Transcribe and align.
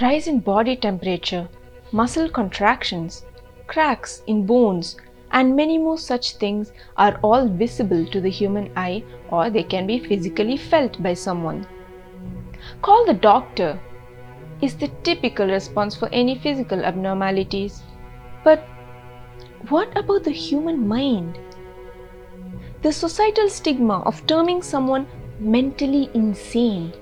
rise 0.00 0.28
in 0.28 0.38
body 0.38 0.76
temperature, 0.76 1.48
muscle 1.90 2.28
contractions, 2.28 3.24
cracks 3.66 4.22
in 4.26 4.46
bones, 4.46 4.96
and 5.32 5.56
many 5.56 5.76
more 5.76 5.98
such 5.98 6.36
things 6.36 6.72
are 6.96 7.18
all 7.22 7.48
visible 7.48 8.06
to 8.06 8.20
the 8.20 8.30
human 8.30 8.70
eye 8.76 9.02
or 9.30 9.50
they 9.50 9.62
can 9.62 9.86
be 9.86 9.98
physically 9.98 10.56
felt 10.56 11.02
by 11.02 11.12
someone. 11.12 11.66
Call 12.80 13.04
the 13.04 13.14
doctor 13.14 13.80
is 14.60 14.76
the 14.76 14.88
typical 15.02 15.46
response 15.46 15.96
for 15.96 16.08
any 16.12 16.38
physical 16.38 16.84
abnormalities. 16.84 17.82
But 18.44 18.66
what 19.68 19.96
about 19.96 20.24
the 20.24 20.30
human 20.30 20.86
mind? 20.86 21.38
The 22.82 22.92
societal 22.92 23.48
stigma 23.48 24.00
of 24.06 24.26
terming 24.26 24.62
someone 24.62 25.06
mentally 25.40 26.10
insane 26.14 26.92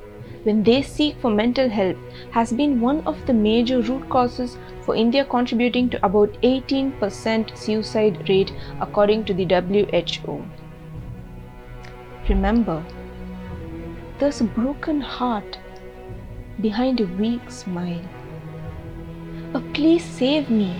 when 0.46 0.62
they 0.62 0.80
seek 0.80 1.16
for 1.20 1.30
mental 1.36 1.68
help 1.68 1.96
has 2.30 2.52
been 2.58 2.80
one 2.80 3.00
of 3.12 3.22
the 3.26 3.32
major 3.32 3.80
root 3.86 4.08
causes 4.08 4.56
for 4.82 4.94
India 4.94 5.24
contributing 5.24 5.88
to 5.90 5.98
about 6.06 6.36
18% 6.42 7.58
suicide 7.58 8.28
rate 8.28 8.52
according 8.80 9.24
to 9.24 9.34
the 9.34 9.44
WHO. 9.44 10.36
Remember, 12.28 12.84
there's 14.20 14.40
a 14.40 14.44
broken 14.44 15.00
heart 15.00 15.58
behind 16.60 17.00
a 17.00 17.06
weak 17.24 17.50
smile. 17.50 18.08
A 19.54 19.60
please 19.74 20.04
save 20.04 20.48
me 20.48 20.72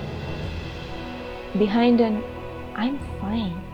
behind 1.58 2.00
an 2.00 2.22
I'm 2.76 2.98
fine. 3.20 3.65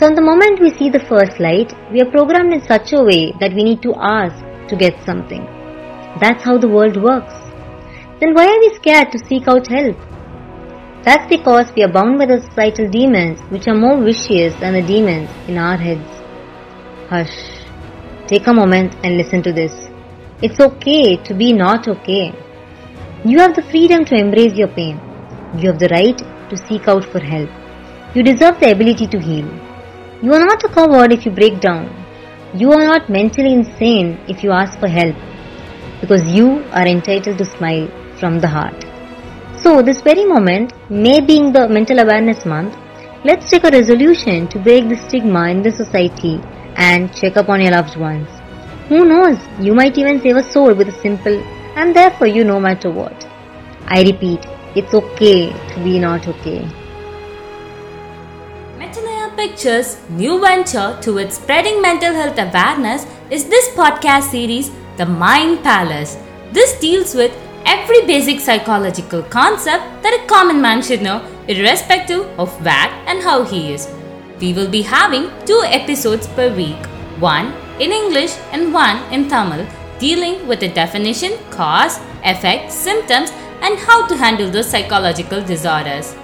From 0.00 0.14
the 0.14 0.22
moment 0.22 0.60
we 0.60 0.70
see 0.72 0.88
the 0.88 1.06
first 1.10 1.38
light, 1.38 1.74
we 1.92 2.00
are 2.00 2.10
programmed 2.10 2.54
in 2.54 2.62
such 2.62 2.94
a 2.94 3.02
way 3.02 3.34
that 3.38 3.52
we 3.52 3.62
need 3.62 3.82
to 3.82 3.92
ask 4.00 4.42
to 4.68 4.74
get 4.74 4.94
something. 5.04 5.44
That's 6.22 6.42
how 6.42 6.56
the 6.56 6.70
world 6.70 6.96
works. 6.96 7.34
Then 8.18 8.32
why 8.32 8.46
are 8.46 8.60
we 8.60 8.74
scared 8.76 9.12
to 9.12 9.18
seek 9.26 9.46
out 9.46 9.68
help? 9.68 9.98
That's 11.04 11.28
because 11.28 11.70
we 11.76 11.82
are 11.82 11.92
bound 11.92 12.18
by 12.18 12.24
the 12.24 12.40
societal 12.40 12.88
demons 12.88 13.42
which 13.50 13.68
are 13.68 13.74
more 13.74 14.02
vicious 14.02 14.58
than 14.58 14.72
the 14.72 14.80
demons 14.80 15.28
in 15.48 15.58
our 15.58 15.76
heads. 15.76 16.10
Hush. 17.10 17.38
Take 18.26 18.46
a 18.46 18.54
moment 18.54 18.96
and 19.04 19.18
listen 19.18 19.42
to 19.42 19.52
this. 19.52 19.90
It's 20.40 20.60
okay 20.60 21.18
to 21.24 21.34
be 21.34 21.52
not 21.52 21.88
okay. 21.88 22.32
You 23.26 23.38
have 23.40 23.54
the 23.54 23.70
freedom 23.70 24.06
to 24.06 24.14
embrace 24.14 24.54
your 24.54 24.68
pain. 24.68 24.98
You 25.58 25.68
have 25.68 25.78
the 25.78 25.92
right 25.92 26.16
to 26.48 26.56
seek 26.56 26.88
out 26.88 27.04
for 27.04 27.20
help. 27.20 27.50
You 28.14 28.22
deserve 28.22 28.60
the 28.60 28.72
ability 28.72 29.06
to 29.08 29.20
heal. 29.20 29.69
You 30.22 30.34
are 30.34 30.44
not 30.44 30.62
a 30.64 30.68
coward 30.68 31.12
if 31.14 31.24
you 31.24 31.32
break 31.32 31.60
down. 31.60 31.88
You 32.54 32.72
are 32.72 32.84
not 32.84 33.08
mentally 33.08 33.54
insane 33.54 34.18
if 34.28 34.44
you 34.44 34.52
ask 34.52 34.78
for 34.78 34.86
help. 34.86 35.16
Because 36.02 36.22
you 36.26 36.62
are 36.72 36.86
entitled 36.86 37.38
to 37.38 37.44
smile 37.46 37.88
from 38.18 38.38
the 38.38 38.48
heart. 38.48 38.84
So, 39.62 39.80
this 39.80 40.02
very 40.02 40.26
moment, 40.26 40.74
May 40.90 41.20
being 41.20 41.54
the 41.54 41.66
Mental 41.68 42.00
Awareness 42.00 42.44
Month, 42.44 42.76
let's 43.24 43.48
take 43.48 43.64
a 43.64 43.70
resolution 43.70 44.46
to 44.48 44.58
break 44.58 44.90
the 44.90 44.96
stigma 44.96 45.48
in 45.48 45.62
the 45.62 45.72
society 45.72 46.38
and 46.76 47.14
check 47.14 47.38
up 47.38 47.48
on 47.48 47.62
your 47.62 47.70
loved 47.70 47.96
ones. 47.96 48.28
Who 48.90 49.06
knows, 49.06 49.38
you 49.58 49.72
might 49.72 49.96
even 49.96 50.20
save 50.20 50.36
a 50.36 50.42
soul 50.42 50.74
with 50.74 50.88
a 50.88 51.00
simple, 51.00 51.42
I'm 51.76 51.94
there 51.94 52.10
for 52.10 52.26
you 52.26 52.44
no 52.44 52.60
matter 52.60 52.90
what. 52.90 53.24
I 53.86 54.02
repeat, 54.02 54.40
it's 54.76 54.92
okay 54.92 55.50
to 55.50 55.82
be 55.82 55.98
not 55.98 56.28
okay. 56.28 56.68
Pictures' 59.40 59.96
new 60.10 60.38
venture 60.38 60.98
towards 61.00 61.36
spreading 61.36 61.80
mental 61.80 62.12
health 62.12 62.36
awareness 62.36 63.06
is 63.30 63.48
this 63.48 63.70
podcast 63.70 64.24
series, 64.30 64.70
The 64.98 65.06
Mind 65.06 65.62
Palace. 65.62 66.18
This 66.52 66.78
deals 66.78 67.14
with 67.14 67.32
every 67.64 68.02
basic 68.02 68.38
psychological 68.38 69.22
concept 69.22 70.02
that 70.02 70.12
a 70.12 70.26
common 70.26 70.60
man 70.60 70.82
should 70.82 71.00
know, 71.00 71.24
irrespective 71.48 72.26
of 72.38 72.52
where 72.62 72.92
and 73.08 73.22
how 73.22 73.42
he 73.42 73.72
is. 73.72 73.88
We 74.42 74.52
will 74.52 74.68
be 74.68 74.82
having 74.82 75.30
two 75.46 75.62
episodes 75.64 76.26
per 76.26 76.54
week 76.54 76.84
one 77.18 77.54
in 77.80 77.92
English 77.92 78.36
and 78.52 78.74
one 78.74 78.98
in 79.10 79.30
Tamil, 79.30 79.66
dealing 79.98 80.46
with 80.46 80.60
the 80.60 80.68
definition, 80.68 81.32
cause, 81.48 81.98
effect, 82.24 82.70
symptoms, 82.70 83.30
and 83.62 83.78
how 83.78 84.06
to 84.06 84.18
handle 84.18 84.50
those 84.50 84.68
psychological 84.68 85.42
disorders. 85.42 86.14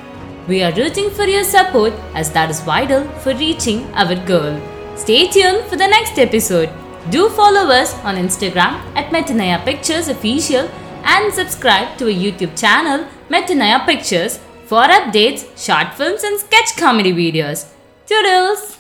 We 0.49 0.63
are 0.63 0.73
rooting 0.73 1.11
for 1.11 1.25
your 1.25 1.43
support 1.43 1.93
as 2.15 2.31
that 2.31 2.51
is 2.51 2.61
vital 2.61 3.09
for 3.23 3.35
reaching 3.35 3.85
our 3.95 4.15
goal. 4.15 4.61
Stay 4.95 5.27
tuned 5.29 5.65
for 5.67 5.77
the 5.77 5.89
next 5.89 6.19
episode. 6.19 6.71
Do 7.11 7.29
follow 7.31 7.69
us 7.71 7.95
on 8.05 8.15
Instagram 8.15 8.79
at 8.95 9.11
Metanaya 9.11 9.65
Pictures 9.65 10.09
Official 10.09 10.71
and 11.03 11.35
subscribe 11.35 11.99
to 11.99 12.05
our 12.07 12.19
YouTube 12.25 12.59
channel 12.59 13.07
Metanaya 13.29 13.85
Pictures 13.85 14.39
for 14.67 14.83
updates, 14.85 15.45
short 15.57 15.95
films, 15.95 16.23
and 16.23 16.39
sketch 16.39 16.77
comedy 16.77 17.13
videos. 17.13 17.67
Toodles! 18.07 18.76